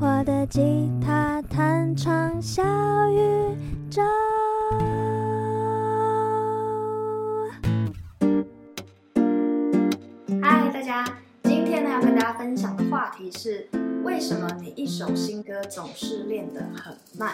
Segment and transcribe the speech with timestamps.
[0.00, 2.64] 我的吉他弹唱小
[3.12, 3.56] 宇
[3.88, 4.02] 宙。
[10.42, 11.04] 嗨，大家，
[11.44, 13.68] 今天呢要跟大家分享的话题是：
[14.02, 17.32] 为什么你一首新歌总是练得很慢？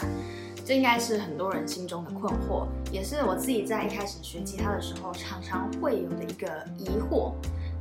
[0.67, 6.47] 这应该是很多人心中的困惑，也是我自己在一开始学吉他的时候常常会有的一个
[6.77, 7.33] 疑惑。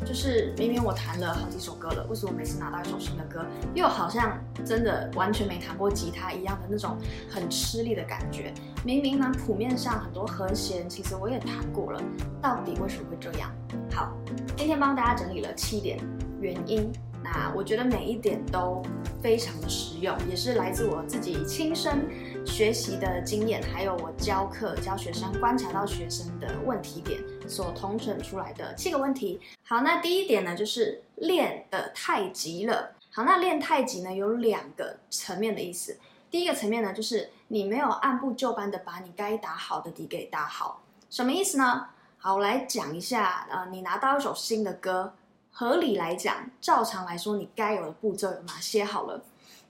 [0.05, 6.97] 就是明明我弹了好几首歌了，为什么每次拿到一首新的歌，又好像真的完全没弹过吉他一样的那种
[7.29, 8.53] 很吃力的感觉？
[8.83, 12.01] 明明呢，谱面上很多和弦其实我也弹过了，
[12.41, 13.51] 到底为什么会这样？
[13.91, 14.11] 好，
[14.57, 15.99] 今天帮大家整理了七点
[16.39, 16.91] 原因。
[17.23, 18.81] 那我觉得每一点都
[19.21, 22.03] 非常的实用，也是来自我自己亲身
[22.43, 29.39] 学习的经验，还有我教课教学生观察到学生的问题点所统整出来的七个问题。
[29.63, 32.93] 好，那第一点呢，就是练得太急了。
[33.11, 35.97] 好，那练太急呢，有两个层面的意思。
[36.29, 40.81] 第一个层面呢，就是你没有按部就班的把你该打好的底给打好。
[41.09, 41.87] 什么意思呢？
[42.17, 43.47] 好，我来讲一下。
[43.51, 45.13] 呃，你拿到一首新的歌。
[45.53, 48.85] 合理来讲，照常来说，你该有的步骤有哪些？
[48.85, 49.21] 好了，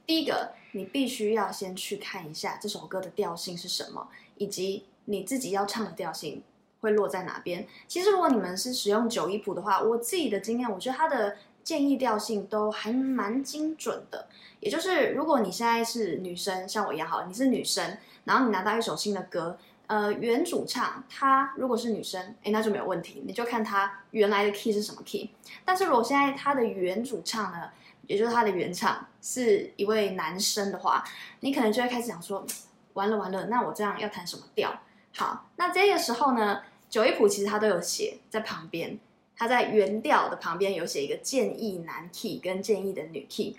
[0.06, 6.44] 第一个，你必须要先去看一下这首歌的调性是什么，以及你自己要唱的调性
[6.82, 7.66] 会落在哪边。
[7.88, 14.28] 其实，如果你们是使用九一谱的话，我自己的经验，我觉得它的建议调性都还蛮精准的。
[14.60, 19.58] 也就是，如果你现在是女生，像我一样，好，你是女生，然后你拿到一首新的歌。
[19.88, 25.30] 呃，原主唱她如果是女生，诶，那就没有问题，你就看她原来的 key 是什么 key。
[25.66, 27.70] 但是如果现在她的原主唱呢，
[28.08, 31.04] 也就是她的原唱是一位男生的话，
[31.42, 32.46] 你可能就会开始想说，
[32.94, 34.74] 完了完了，那我这样要弹什么调？
[35.14, 39.00] 好，那这个时候呢，九一谱其实它都有写在旁边，
[39.38, 43.56] 它在原调的旁边有写一个建议男 key 跟建议的女 key，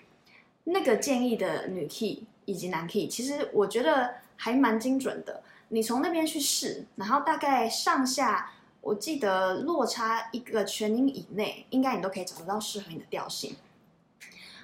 [0.65, 5.41] 那个建议的女 key 以及男 key，其实我觉得还蛮精准的。
[5.69, 13.55] 你从那边去试，然后大概上下，我记得落差一个全音以内，应该你都可以找得到适合你的调性。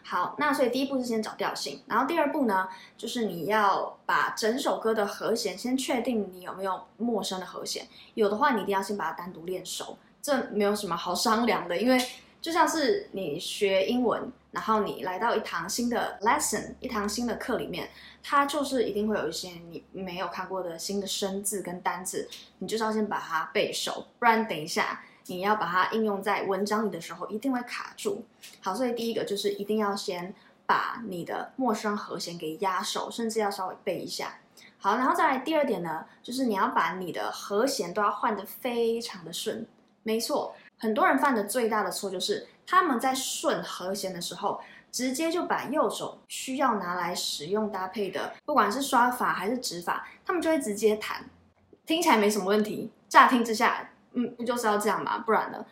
[0.09, 12.03] 好，那所以第一步是先找调性，然后第二步呢，就是你要把整首歌的和弦先确定你有没有陌生的和弦，有的话你一定要先把它单独练熟，这没有什么好商量的，因为
[12.41, 14.31] 就像是你学英文。
[14.51, 17.87] 然后你来到一堂新的 lesson，一堂新的课里面，
[18.23, 22.27] 它就是一定会有一些你没有看过的新的生字跟单字，
[22.57, 28.25] 你就是要先把它背熟，不然等一下你要把它应用在文章里的时候一定会卡住。
[28.61, 30.33] 好，所以第一个就是一定要先
[30.65, 34.39] 把你的陌生和弦给压熟，甚至要稍微背一下。
[34.77, 39.65] 好，然后再来第二点呢，就是你要把你的和弦都要换得非常的顺。
[40.03, 42.47] 没错，很多人犯的最大的错就是。
[42.71, 51.27] 他们在顺和弦的时候，直接就把右手需要拿来使用搭配的，不管是刷法还是指法，他们就会直接弹，
[51.87, 52.91] 听起来没什么问题。
[53.07, 55.17] 乍听之下，嗯，不就是要这样吗？
[55.19, 55.65] 不然呢？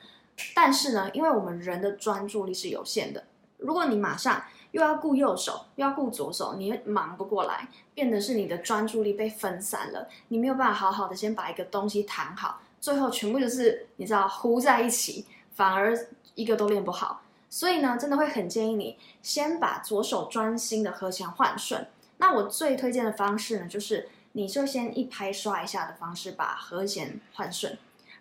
[0.54, 3.24] 但是呢，因为我们人的专注力是有限的，
[3.58, 15.98] 如果你马上又要顾右手，又要顾左手，你忙不过来，变得是你的专注力被分散了，你没有办法好好的先把一个东西弹好，最后全部就是你知道糊在一起，反而。
[16.38, 21.88] 一个都练不好，所以呢，真的会很建议你先把左手专心的和弦换顺。
[22.20, 27.76] 那我最推荐的方式呢，就是你就先一拍刷一下的方式把和弦换顺，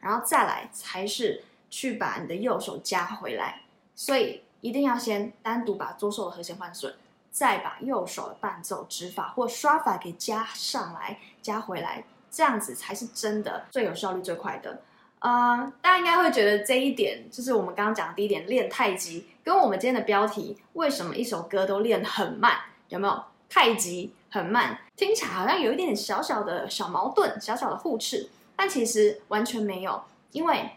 [0.06, 3.62] 然后再来才是去把你的右手加回来。
[3.96, 6.94] 所以一定要先单独把左手的和弦换顺，
[7.32, 14.80] 再把右手的伴奏指法或刷法给加上来、加回来，这样子才是真的最有效率、最快的。
[15.18, 22.56] 呃，大家应该会觉得这一点就是我们刚刚讲的第一点，练太极，跟我们今天的标题“为什么一首歌都练很慢”
[22.88, 23.24] 有没有？
[23.48, 30.02] 太极很慢，听起来好像有一点点小小的小矛盾，小小的互斥，但其实完全没有，
[30.32, 30.70] 因为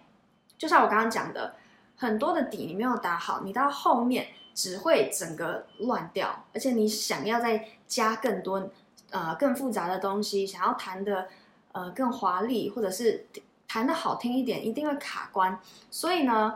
[0.58, 1.56] 就像我刚刚讲的，
[1.98, 8.70] 很多的底你没有打好，你到后面只会整个乱掉，而且你想要再加更多
[9.10, 11.28] 呃更复杂的东西，想要弹的
[11.72, 13.26] 呃更华丽，或者是。
[13.72, 15.60] 弹得好听一点，一定会卡关，
[15.92, 16.56] 所以呢，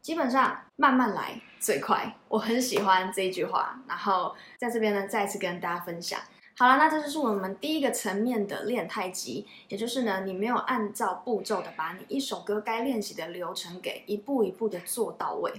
[0.00, 2.16] 基本上慢慢来最快。
[2.26, 6.18] 我很喜欢这一句话，然后在这边呢，再次跟大家分享。
[6.56, 15.52] 好了，那这就是我们第一个层面的练太极，也就是呢，你没有按照步骤的把你一首歌该练习的流程给一步一步的做到位。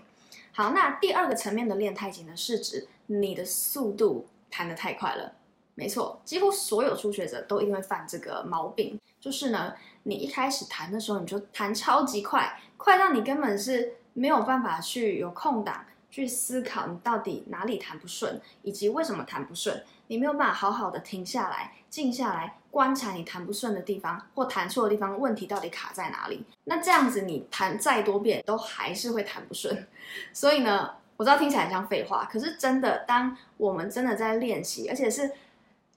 [0.53, 5.33] 好，那第二个层面的练太极呢，是指你的速度弹得太快了。
[5.73, 19.83] 没错，几乎所有初学者都一定会犯这个毛病，就是呢，你一开始弹的时候你就弹超级快，快到你根本是没有办法去有空档去思考你到底哪里弹不顺，以及为什么弹不顺。
[20.07, 26.45] 你没有办法好好的停下来，静下来观察你弹不顺的地方或弹错的地方，问题到底卡在哪里？
[26.65, 29.87] 那这样子你弹再多遍都还是会弹不顺。
[30.31, 35.31] 所以呢，我知道听起来很像废话，可是真的，当我们真的在练习，而且是。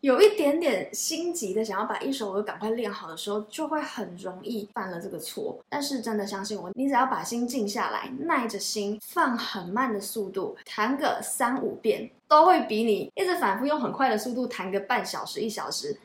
[0.01, 5.59] 有一点点心急的想要把一首歌赶快练好的时候，就会很容易犯了这个错。
[5.69, 15.99] 但是真的相信我，你只要把心静下来，耐着心放很慢的速度弹个三五遍，都会比你一直反复用很快的速度弹个半小时一小时，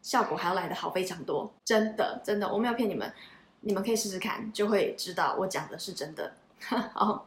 [0.00, 1.52] 效果还要来得好非常多。
[1.62, 3.12] 真的，真的，我没有骗你们，
[3.60, 6.32] 你们可以试试看，就会知道我讲的是真的。
[6.94, 7.26] 好，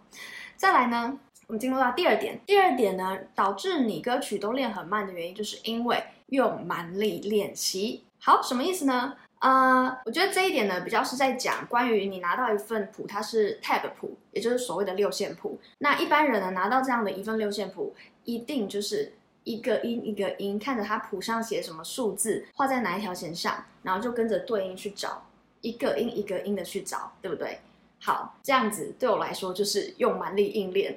[0.57, 1.19] 再来呢。
[1.53, 8.03] 我们进入到第二点，第二点呢，导致你歌曲都练很慢的原因，就是因为用蛮力练习。
[8.19, 9.15] 好，什么意思呢？
[9.37, 15.59] 呃，我觉得这一点呢，比较是在讲关于你拿到一份谱，它是 tab 谱，也就是所谓的六线谱。
[15.77, 19.13] 那一般人呢，拿到这样的一份六线谱，一定就是
[19.43, 25.23] 一个音一个音，看着它谱上写什么数字，画在哪一条线上，然后就跟着对应去找，
[25.61, 27.59] 一个音一个音的去找，对不对？
[28.05, 30.93] 好，这样子对我来说就是用蛮力硬练，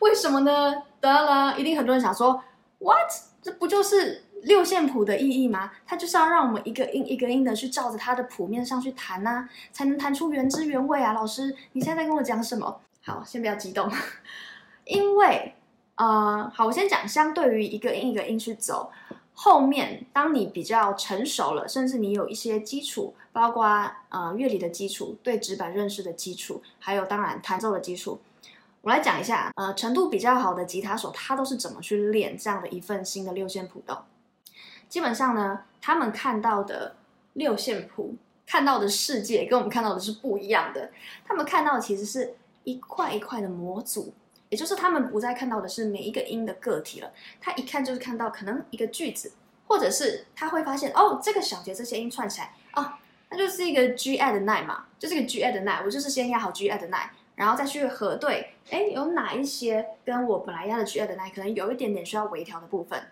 [0.00, 0.82] 为什么呢？
[1.00, 2.42] 得了，一定很多人想说
[2.80, 3.08] ，What？
[3.40, 5.70] 这不就是六线谱的意义吗？
[5.86, 11.12] 它就是要让我们一个音一个音的去照着它的谱面上去弹啊，才能弹出原汁原味啊！
[11.12, 12.80] 老师，你现在在跟我讲什么？
[13.04, 13.88] 好，先不要激动，
[14.86, 15.54] 因为，
[15.94, 18.90] 呃，好，我先讲，相对于一个音一个音去走。
[19.38, 23.66] 后面，当你比较成熟了，甚至你有一些基础，包括
[24.08, 28.18] 呃乐理的基础、对指板认识的基础，还有当然弹奏的基础，
[28.80, 34.04] 我来讲一下，呃，程度比较好的吉他手，他都是怎么去练这样的一份新的六线谱的。
[34.88, 36.96] 基本上呢，他们看到的
[37.34, 38.14] 六线谱，
[38.46, 40.90] 看到的世界跟我们看到的是不一样的。
[41.26, 42.34] 他们看到的其实是
[42.64, 44.14] 一块一块的模组。
[44.48, 47.10] 也就是他们不再看到的是每一个音的个体了，
[47.40, 49.32] 他一看就是看到可能一个句子，
[49.66, 52.92] 或者是他会发现哦，这个小节这些音串起来哦，
[53.30, 63.02] 那就是一个 G add nine 嘛，就是个 G add nine，我就是先压好 G add nine，然后再去核对，哎，有哪一些跟我本来压的 G add nine 可能有一点点需要微调的部分。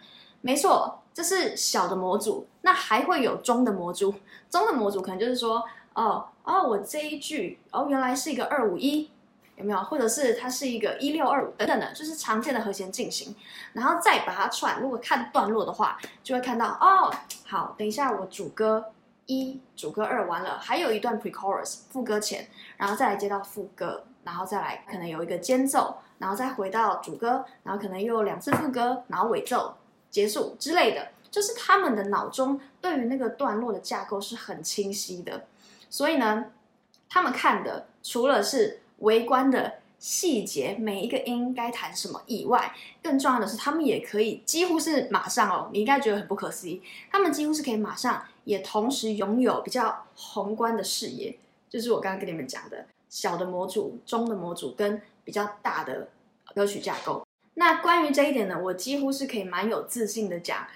[0.40, 4.14] 没错，这是小的模组，那还会有中的模组，
[4.50, 5.64] 中的模组可能就是说，
[5.94, 9.10] 哦哦，我这一句哦原来是一个二五一。
[9.56, 9.78] 有没有？
[9.78, 13.34] 或者是它是一个一六二五等等的，就是常见的和弦进行，
[13.72, 14.80] 然后再把它串。
[14.80, 17.14] 如果看段落的话，就会看到哦。
[17.46, 18.92] 好，等一下我主歌
[19.26, 29.76] 一、主歌二完了，还有一段 pre-chorus 副歌前，然后再来接到副歌，然后再来可能有一个间奏，然后再回到主歌，然后可能又有两次副歌，然后尾奏
[30.10, 31.08] 结束之类的。
[31.30, 35.46] 就是他们的脑中对于那个段落的架构是很清晰的，
[35.88, 36.46] 所以呢，
[37.08, 38.80] 他们看的除了是。
[39.04, 51.38] 微观的细节，每一个音该弹什么以外，更重要的是，他们也可以几乎是马上哦，你应该觉得很不可思议，他们几乎是可以马上，也同时拥有比较宏观的视野，
[51.70, 56.08] 就是我刚刚跟你们讲的小的模组、中的模组跟比较大的
[56.54, 57.26] 歌曲架构。
[57.54, 60.66] 那关于这一点呢，我几乎是可以蛮有自信的讲，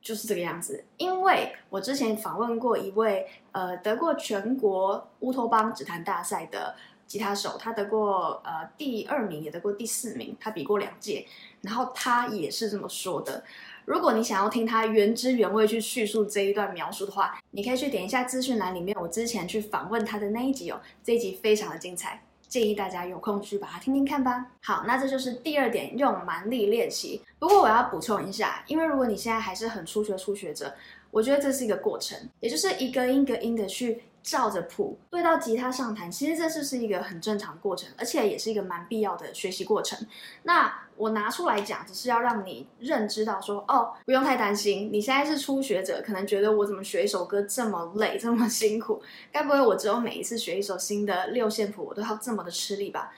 [0.00, 6.76] 就是这个样子，因为我之前访问过一位呃得过全国乌托邦指弹大赛的。
[7.10, 11.26] 吉他手，他得过呃第二名，也得过第四名，他比过两届，
[11.60, 13.42] 然后他也是这么说的。
[13.84, 24.46] 如果你想要听他原汁原味去叙述这一段描述的话，你可以去点一下资讯栏里面我之前去访问他的那一集哦，这一集非常的精彩，建议大家有空去把它听听看吧。
[24.62, 27.20] 好，那这就是第二点，用蛮力练习。
[27.40, 30.72] 不过我要补充一下，因为如果你现在还是很初学初学者，
[31.10, 34.04] 我觉得这是一个过程，也就是一个音一个音的去。
[34.22, 39.98] 照着谱对到吉他上弹，其实这就是一个很正常的过程，而且也是一个蛮必要的学习过程。
[40.42, 44.90] 那我拿出来讲，只是要让你认知到说，哦，不用太担心。
[44.92, 49.02] 你现在是初学者，可能觉得我怎么学一首歌这么累，这么辛苦？
[49.32, 53.10] 该不会我只有每一次学一首新的六线谱，我都要这么的吃力吧？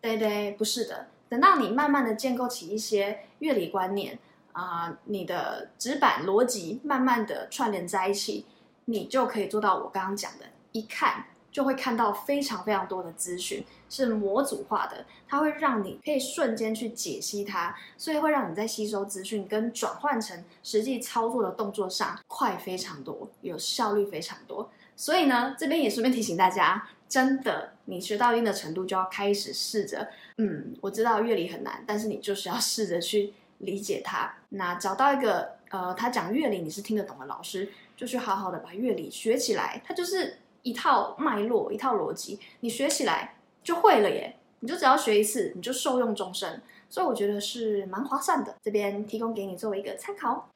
[0.00, 1.08] 对对，不是的。
[1.28, 4.18] 等到你慢慢的建构起一些乐理观念
[4.52, 8.46] 啊、你的指板逻辑慢慢的串联在一起。
[8.86, 24.70] 你就可以做到我刚刚讲的，一看就会看到非常非常多的资讯，是模组化的，它会让你可以瞬间去解析它，所以会让你在吸收资讯跟转换成实际操作的动作上快非常多，有效率非常多。
[24.94, 34.34] 所以呢，这边也顺便提醒大家，真的，你学到一定的程度就要开始试着，嗯，我知道乐理很难，但是你就是要试着去理解它。
[34.50, 37.70] 那找到一个呃，他讲乐理你是听得懂的老师。
[37.96, 44.36] 就去好好的把乐理学起来，它就是一套脉络，一套逻辑，你学起来就会了耶。
[44.60, 48.54] 你就只要学一次，你就受用终身，所以我觉得是蛮划算的。
[48.62, 50.48] 这边提供给你作为一个参考。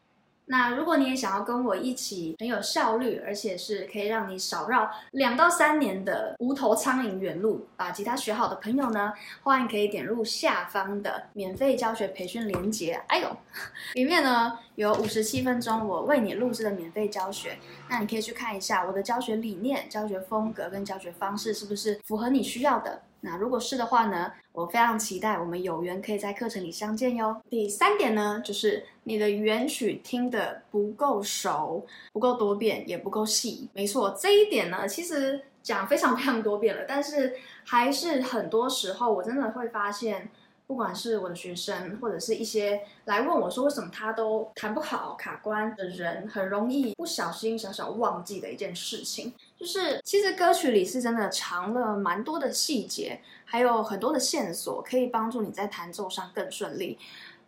[0.50, 9.12] 那如果你也想要跟我一起很有效率，而且是可以让你少绕两到三年的无头苍蝇远路，把吉他学好的朋友呢，
[9.44, 13.00] 欢迎可以点入下方的免费教学培训链接。
[13.06, 13.36] 哎呦，
[13.94, 17.56] 里面呢有五十七分钟我为你录制的免费教学，
[17.88, 23.00] 那你可以去看一下我的教学理念、教学风格跟教学方式是不是符合你需要的。
[23.20, 27.40] 那如果是的话呢，我非常期待我们有缘可以在课程里相见哟。
[27.48, 33.68] 第三点呢，就是你的原曲听得不够熟，不够多遍，也不够细。
[33.72, 40.30] 没错，这一点呢，其实讲非常非常多遍了，但是还是很多时候我真的会发现。
[40.66, 56.98] 不管是我的学生，或者是一些来问我说为什么他都弹不好、卡关的人，很容易不小心小小忘记的一件事情，就是其实歌曲里是真的藏了蛮多的细节，还有很多的线索，可以帮助你在弹奏上更顺利。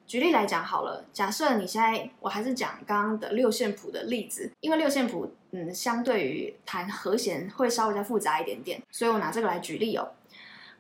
[0.07, 10.07] 举例来讲好了，假设你现在我还是讲刚刚的六线谱的例子，因为六线谱嗯，相对于弹和弦会稍微再复杂一点点，所以我拿这个来举例哦。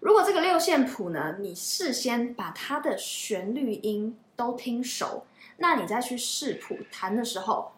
[0.00, 5.24] 如果这个六线谱呢，你事先把它的旋律音都听熟，
[5.56, 7.72] 那你再去视谱弹的时候，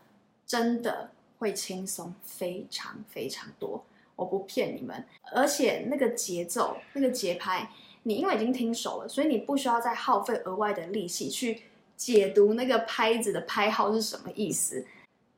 [0.44, 1.10] 真的
[1.44, 3.84] 会轻松非常非常多。
[4.16, 7.68] 我不骗你们，而且那个节奏、那个节拍，
[8.04, 11.64] 你因为已经听熟了，所以你不需要再耗费额外的力气去
[11.98, 14.86] 解读那个拍子的拍号是什么意思。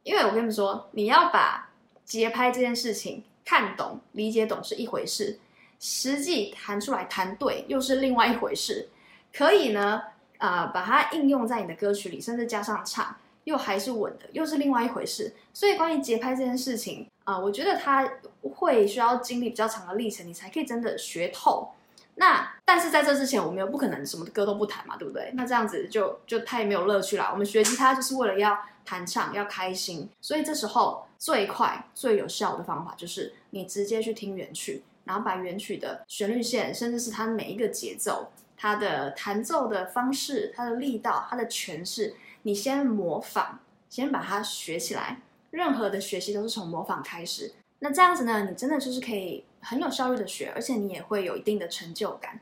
[0.04, 1.68] 因为我跟你们说，你要把
[2.04, 5.40] 节拍这件事情看懂、理解懂是一回事。
[5.80, 8.88] 实际弹出来弹对又是另外一回事，
[9.32, 10.02] 可以呢，
[10.38, 15.34] 啊、把它应用在你的歌曲里，甚至加上唱，又还是稳的，又是另外一回事。
[15.52, 18.08] 所以关于节拍这件事情啊、我觉得它
[18.42, 21.70] 会需要经历比较长的历程，你才可以真的学透。
[22.14, 25.32] 那但是在这之前，我们又不可能什么歌都不弹嘛，对不对？
[25.34, 27.30] 那这样子就就太没有乐趣了。
[27.32, 34.82] 我们学吉他就是为了要弹唱，要开心，所以这时候最快最有效的方法就是你直接去听原曲。
[35.04, 43.58] 然后把原曲的旋律线，甚至是它每一个节奏、它的弹奏的方式、它的力道、它的诠释，你先模仿，
[43.88, 45.20] 先把它学起来。
[45.50, 47.52] 任何的学习都是从模仿开始。
[47.78, 52.40] 那这样子呢，你真的就是可以很有效率的学，而且你也会有一定的成就感。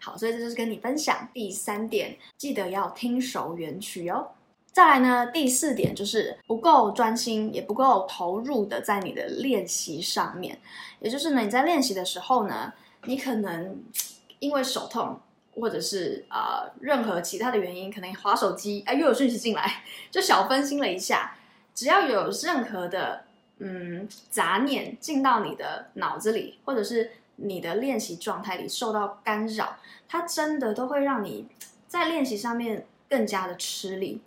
[0.00, 4.28] 好，所以这就是跟你分享第三点，记得要听熟原曲哦。
[4.72, 10.58] 再来呢，第四点就是不够专心，也不够投入的在你的练习上面。
[11.00, 12.72] 也就是呢，你在练习的时候呢，
[13.04, 13.82] 你可能
[14.40, 15.18] 因为手痛，
[15.54, 21.36] 或者是啊、任何其他的原因，可能划手机，哎、又有讯息进来，就小分心了一下。
[21.74, 23.24] 只要有任何的
[23.58, 29.76] 嗯杂念进到你的脑子里，或者是你的练习状态里受到干扰，
[30.08, 31.46] 它真的都会让你
[31.88, 34.22] 在练习上面更加的吃力。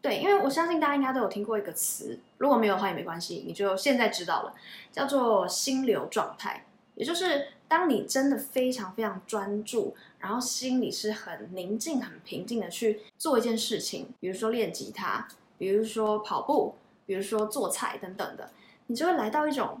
[0.00, 4.54] 对，因为我相信大家应该都有听过一个词，如果没有的话也没关系，你就现在知道了，
[4.92, 6.64] 叫做心流状态。
[6.94, 16.74] 也就是当你真的非常非常专注，然后心里是很宁静、很平静的去做一件事情，比如说练吉他，比如说跑步，
[17.06, 18.50] 比如说做菜等等的，
[18.86, 19.80] 你就会来到一种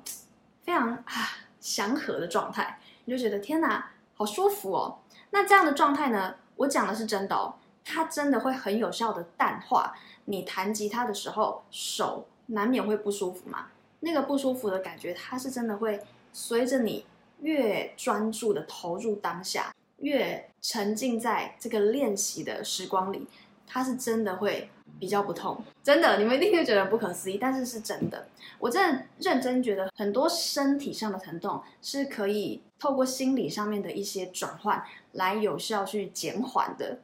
[0.62, 4.98] 非常啊祥和的状态，你就觉得天哪，好舒服哦。
[5.30, 7.54] 那这样的状态呢，我讲的是真的哦。
[7.90, 13.68] 它真的会很有效的淡化你弹吉他的时候手难免会不舒服嘛？
[14.00, 15.98] 那个不舒服的感觉，它是真的会
[16.30, 17.06] 随着你
[17.40, 23.26] 越专注的投入当下，越沉浸在这个练习的时光里，
[23.66, 25.62] 它是真的会比较不痛。
[25.82, 28.28] 真的，你们一定会觉得不可思议，但是是真的。
[28.58, 36.98] 我真的认真觉得，很多身体上的疼痛是可以透过心理上面的一些转换来有效去减缓的。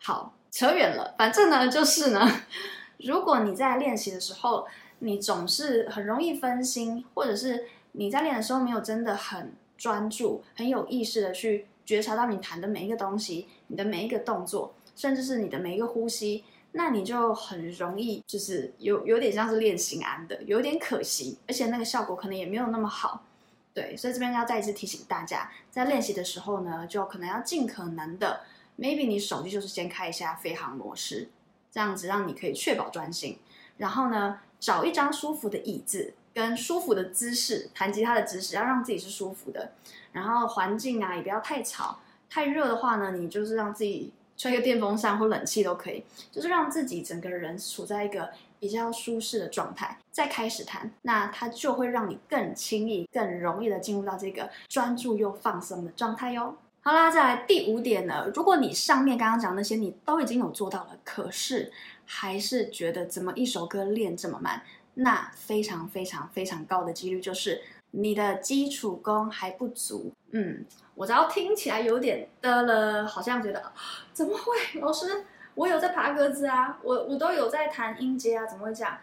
[0.00, 1.14] 好，扯远了。
[1.16, 2.30] 反正呢，就是呢，
[2.98, 4.66] 如果你在练习的时候，
[4.98, 23.24] 你总是很容易分心，或者是你在练的时候没有真的很专注、很有意识的去觉察到你弹的每一个东西、你的每一个动作，甚至是你的每一个呼吸，那你就很容易就是有有点像是练心安的，有点可惜，而且那个效果可能也没有那么好。
[23.72, 28.40] 对，所以这边要再一次提醒大家，在练习的时候呢，就可能要尽可能的。
[28.76, 31.28] maybe 你手机就是先开一下飞行模式，
[31.70, 33.38] 这样子让你可以确保专心。
[33.76, 39.72] 然后呢，找一张舒服的椅子跟舒服的姿势，弹吉他的姿势要让自己是舒服的。
[40.12, 41.98] 然后环境啊也不要太吵，
[42.30, 48.30] 太热的话呢，你就是让自己吹个电风扇或冷气都可以，就是让自己整个人处在一个
[48.60, 56.54] 比较舒适的状态，再开始弹，那它就会让你更轻易、更容易的进入到这个专注又放松的状态哟。
[56.80, 58.30] 好啦，再来第五点呢。
[58.32, 61.72] 如果你上面刚刚讲那些你都已经有做到了，可是
[62.06, 64.62] 还是觉得怎么一首歌练这么慢，
[65.00, 67.62] 那非常非常非常高的几率就是
[67.92, 70.12] 你的基础功还不足。
[70.32, 70.64] 嗯，
[70.94, 73.72] 我只要听起来有点的了，好像觉得
[74.12, 74.80] 怎么会？
[74.80, 75.24] 老师，
[75.54, 78.98] 我有在爬格子啊，我我都有在弹音阶啊，怎么会这样？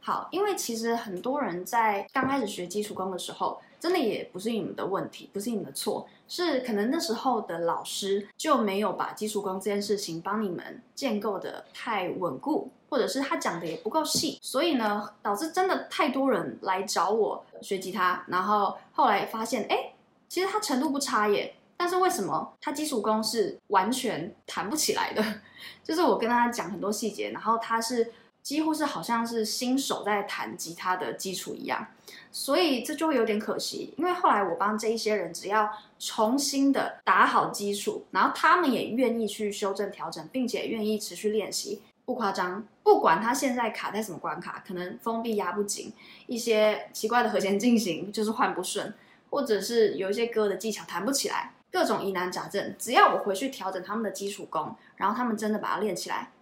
[0.00, 19.92] 好，因为其实很多人在刚开始学基础功的时候，真的也不是你们的问题，不是你们的错，是可能那时候的老师就没有把基础功这件事情帮你们建构的太稳固，或者是他讲的也不够细，所以呢，导致真的太多人来找我学吉他，然后后来发现，哎，
[20.28, 25.24] 其实他程度不差耶，但是为什么他基础功是完全弹不起来的？
[25.82, 28.12] 就是我跟他讲很多细节，然后他是。
[28.42, 31.86] 几乎是好像是新手在弹吉他的基础一样，
[32.32, 33.92] 所以这就会有点可惜。
[33.96, 42.66] 因为后来我帮这一些人，只要重新的打好基础，然后他们也愿意去修正调整，并且愿意持续练习，不夸张。
[42.82, 45.92] 不管他现在卡在什么关卡，可能封闭压不紧，
[46.26, 48.92] 一些奇怪的和弦进行就是换不顺，
[49.28, 56.32] 或者是有一些歌的技巧弹不起来，各种疑难杂症，只要我回去调整他们的基础功，然后他们真的把它练起来，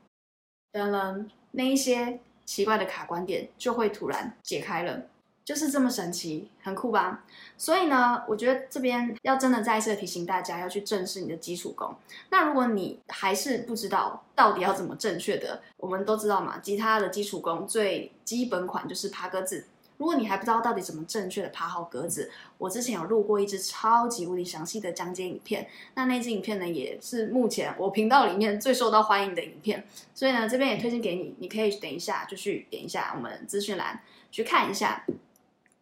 [0.73, 1.27] 噔噔。
[1.53, 5.03] 那一些奇怪的卡关点就会突然解开了，
[5.45, 7.25] 就是这么神奇，很酷吧？
[7.57, 11.95] 所以呢，我觉得这边要真的再一次提醒大家，要去正视你的基础功。
[12.31, 19.67] 那如果你还是不知道到底要怎么正确的，我们都知道嘛，吉他的基础功最基本款就是爬格子。
[19.99, 34.01] 如果你还不知道到底怎么正确的爬好格子，我之前有录过一支超级无敌详细的讲解影片，那那支影片呢也是目前我频道里面最受到欢迎的影片，所以呢这边也推荐给你，你可以等一下就去点一下我们资讯栏
[34.31, 35.05] 去看一下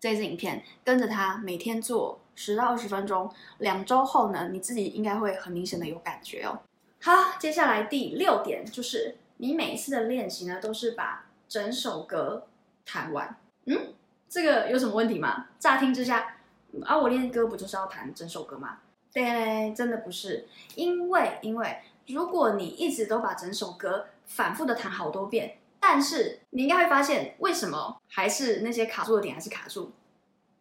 [0.00, 6.58] 这支影片，跟着它每天做十到二十分钟，两周后呢你自己应该会很明显的有感觉哦。
[7.02, 12.46] 好，接下来第六点就是你每一次的练习呢都是把整首歌
[12.86, 13.36] 弹完，
[13.66, 13.92] 嗯。
[14.28, 15.46] 这个有什么问题吗？
[15.58, 16.36] 乍听之下，
[16.84, 18.78] 啊，我练歌不就是要弹整首歌吗？
[19.12, 29.92] 对，真的不是，因为因为如果你一直都把整首歌反复的弹好多遍，但是你应该会发现，为什么还是那些卡住的点还是卡住，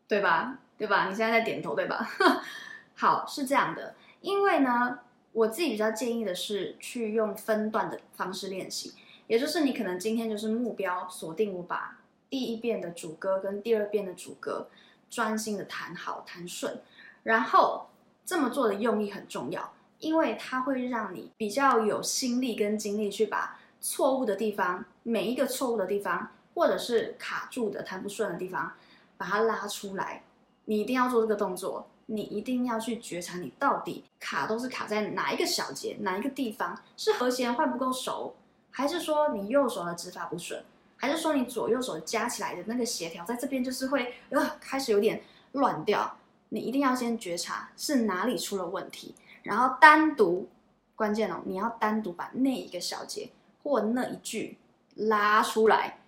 [0.07, 0.59] 对吧？
[0.77, 1.07] 对吧？
[1.09, 2.07] 你现在在点头，对吧？
[2.95, 4.99] 好，是这样的，因为呢，
[5.33, 8.93] 我自己比较建议的是去用分段的方式练习，
[9.27, 11.97] 也就是你可能今天就是目标锁定我把。
[12.35, 14.67] 第一遍的主歌跟第二遍的主歌，
[15.09, 16.81] 专心的弹好弹顺，
[17.23, 17.87] 然后
[18.25, 28.73] 这么做的用意很重要，因为它会让你比较有心力跟精力去把错误的地方，每一个错误的地方，或者是卡住的弹不顺的地方，
[29.15, 30.21] 把它拉出来。
[30.65, 38.35] 你一定要做这个动作，你一定要去觉察你到底卡都是卡在哪一个小节，哪一个地方，是和弦换不够熟，
[38.71, 40.61] 还是说你右手的指法不顺？
[41.05, 46.17] 还是说你左右手加起来的那个协调，在这边就是会呃开始有点乱掉。
[46.49, 49.13] 你一定要先觉察是哪里出了问题，
[49.43, 50.49] 然后单独
[50.95, 53.29] 关键哦，你要单独把那一个小节
[53.61, 54.57] 或那一句
[54.95, 55.99] 拉出来，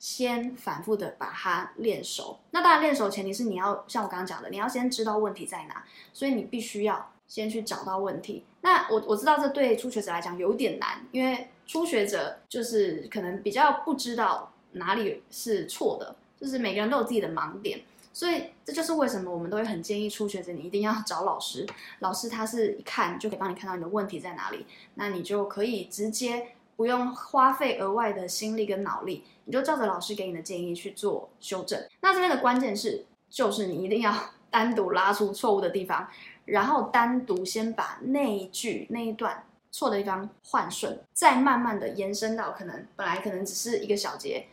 [0.00, 2.40] 先反复的把它练熟。
[2.50, 8.44] 那当然练熟前提是你要像我刚刚讲的，你要先知道问题在哪，所以你必须要先去找到问题。
[8.60, 11.48] 那我我知道这对初学者来讲有点难，因为。
[11.70, 17.80] 初学者就是可能比较不知道哪里是错的，就是每个人都有自己的盲点，
[18.12, 21.64] 所以这就是为什么我们都会很建议初学者你一定要找老师，
[22.00, 31.80] 老师他是一看就可以帮你看到你的问题在哪里，那你就可以直接不用花费额外的心力跟脑力，你就照着老师给你的建议去做修正。
[32.00, 34.12] 那这边的关键是，就是你一定要
[34.50, 36.08] 单独拉出错误的地方，
[36.50, 39.44] 然后单独先把那一句那一段。
[39.72, 44.44] 错的地方换顺，再慢慢的延伸到可能本来可能只是一个小节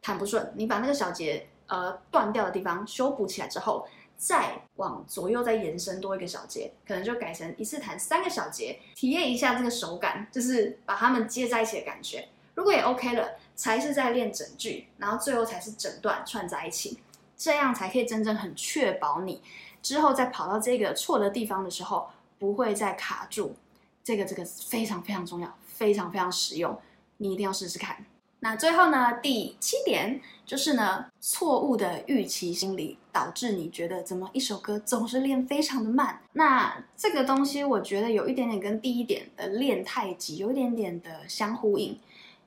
[0.00, 12.26] 弹不顺，你把那个小节呃断掉的地方修补起来之后，再往左右再延伸多一个小节，可能就改成一次弹三个小节，体验一下这个手感，就是把它们接在一起的感觉。
[12.54, 16.98] 如果也 OK 了，才是在练整句，然后最后才是整段串在一起，
[17.36, 19.42] 这样才可以真正很确保你
[19.84, 22.08] 之后再跑到这个错的地方的时候
[22.40, 23.54] 不会再卡住。
[24.02, 26.76] 这个这个非常非常重要，非常非常实用，
[27.18, 28.04] 你一定要试试看。
[28.40, 36.20] 那最后呢，第七点就是呢，错误的预期心理导致你觉得怎么一首歌总是练非常的慢。
[36.34, 41.98] 那这个东西我觉得有一点点跟第一点的练太极有一点点的相呼应，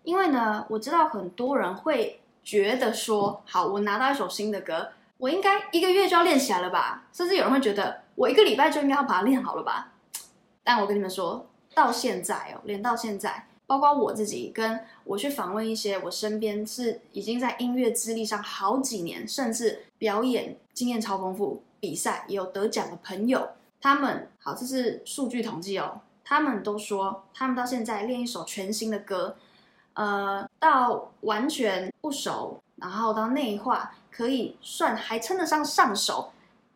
[0.03, 7.07] 因为呢，我知道很多人会觉得说，好，我拿到一首新的歌，我应该一个月就要练起来了吧？
[7.11, 9.93] 甚至有人会觉得，我一个礼拜就应该要把它练好了吧？
[10.63, 23.49] 但我跟你们说，到现在哦，连到现在，包括我自己，跟我去访问一些我身边是已经在音乐资历上好几年，甚至表演经验超丰富，比赛也有得奖的朋友，
[23.81, 29.35] 他们好，这是数据统计哦，他们都说，他们到现在练一首全新的歌，
[29.93, 36.31] 呃，到完全不熟，然后到内化，可以算还称得上上手，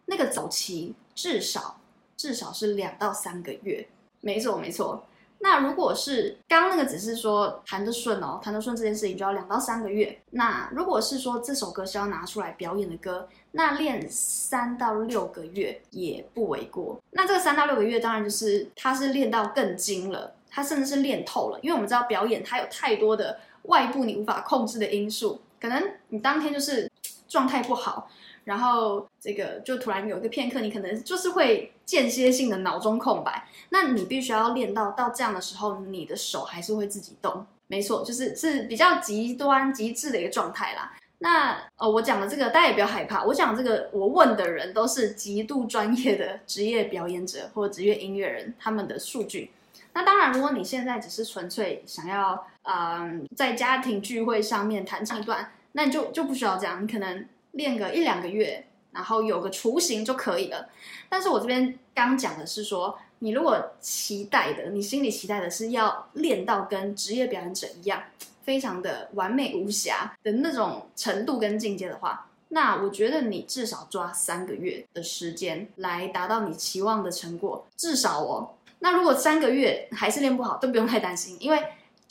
[0.06, 1.80] 那个走期至少
[2.18, 3.88] 至少是两到三个月，
[4.20, 5.04] 没错没错。
[5.44, 10.22] 那如果是刚刚那个只是说弹得顺哦，弹得顺这件事情就要两到三个月。
[10.30, 17.00] 那如果是说这首歌是要拿出来表演的歌，那练三到六个月也不为过。
[17.10, 21.60] 那这个三到六个月当然就是它是练到更精了，它甚至是练透了。
[21.64, 26.92] 因为我们知道表演它有太多的外部你无法控制的因素，可能你当天就是
[27.30, 28.10] 状态不好。
[28.44, 37.46] 然后这个就突然有一个片刻，你可能就是会间歇性的脑中空白，那你必须要练到到这样的时候，你的手还是会自己动。
[37.68, 40.92] 没错，就是是比较极端极致的一个状态啦。
[41.20, 49.52] 那呃，我讲的这个大家也不要害怕，我讲这个我问的人都是极度专业的职业表演者或职业音乐人，他们的数据。
[49.94, 57.26] 那当然，如果你现在只是纯粹想要嗯、呃、在家庭聚会上面弹唱一段，那你就就不需要这样，你可能。
[57.52, 60.70] 练个一两个月，然后有个雏形就可以了。
[61.10, 68.02] 但是我这边刚讲的是说，你如果期待的，你心里期待的是要练到跟职业表演者一样，
[68.46, 78.52] 非常的完美无瑕的那种程度跟境界的话，那我觉得你至少抓三个月的时间来达到你期望的成果，至少哦。
[78.80, 81.62] 那如果三个月还是练不好，都不用太担心，因为。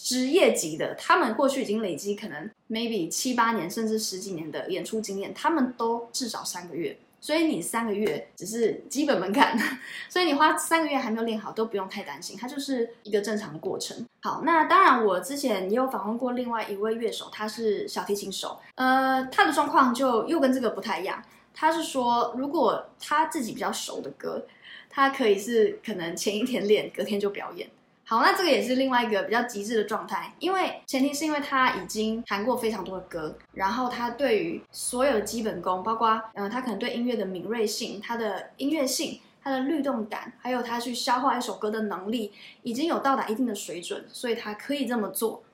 [0.02, 9.56] 职业级的，他们过去已经累积可能 maybe 七八年甚至十几年的演出经验，他们都至少三个月，所以你三个月只是基本门槛，
[10.08, 14.04] 所以你花三个月还没有练好都不用太担心，它就是一个正常的过程。
[14.22, 21.22] 好，那当然我之前也有访问过另外一位乐手，他是小提琴手，呃，他的状况就又跟这个不太一样，
[21.54, 24.46] 他是说如果他自己比较熟的歌，
[24.88, 27.68] 他可以是可能前一天练，隔天就表演。
[28.11, 42.33] 好，那这个也是另外一个比较极致的状态，因为前提是因为他已经弹过非常多的歌，然后他对于所有的基本功，包括嗯、呃，他可能对音乐的敏锐性、他的音乐性、他的律动感，还有他去消化一首歌的能力，
[42.64, 45.44] 已经有到达一定的水准，所以他可以这么做。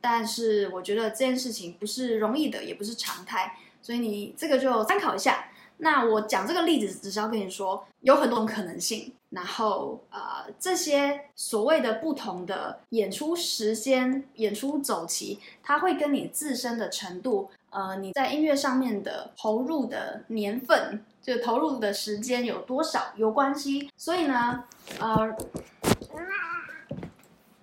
[0.00, 5.48] 但是我觉得这件事情不是容易的，也不是常态，所以你这个就参考一下。
[5.78, 9.12] 那我讲这个例子，只是要跟你说，有很多种可能性。
[9.34, 23.90] 然后，呃，这些所谓的不同的演出时间、演出走期，它会跟你自身的程度，呃，你在音乐上面的投入的年份，就投入的时间有多少有关系。
[23.96, 24.64] 所以呢，
[25.00, 25.36] 呃，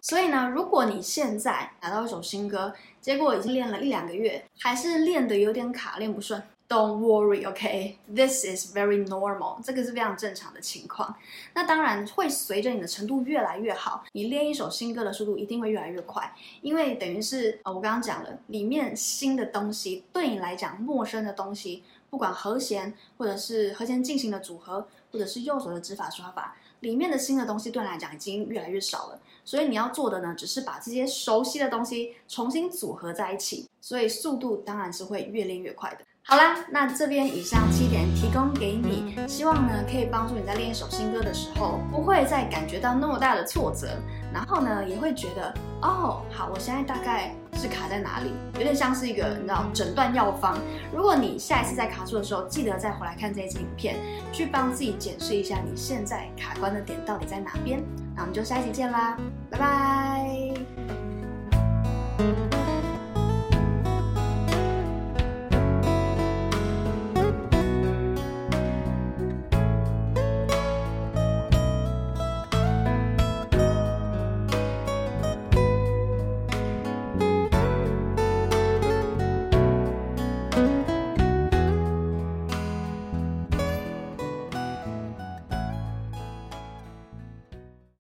[0.01, 6.41] 所以呢，如果你现在拿到一首新歌，结果已经练了一两个月，还是练得有点卡，练不顺。
[6.71, 7.97] Don't worry, OK?
[8.07, 9.61] This is very normal.
[9.61, 11.13] 这个是非常正常的情况。
[11.53, 16.33] 那当然会随着你的程度越来越好，你练一首新歌的速度一定会越来越快。
[16.61, 29.19] 因为等于是呃，我刚刚讲了，里面新的东西对你来讲陌生的东西，不管和弦或者是和弦进行的组合，或者是右手的指法刷法，里面的新的东西对你来讲已经越来越少了。
[29.43, 36.05] 所以你要做的呢，只是把这些熟悉的东西重新组合在一起，所以速度当然是会越练越快的。
[36.23, 43.87] 好啦，那这边以上七点提供给你，希望呢可以帮助你在练一首新歌的时候，不会再感觉到那么大的挫折，
[44.31, 50.57] 然后呢也会觉得哦，好，我现在大概是卡在哪里，有点像是一个你知道诊断药方。
[50.95, 53.97] 如果你下一次再卡住的时候，记得再回来看这一集影片，
[54.31, 57.83] 去帮自己检视一下你现在卡关的点到底在哪边。
[58.15, 59.17] 那我们就下一集见啦，
[59.49, 60.53] 拜拜。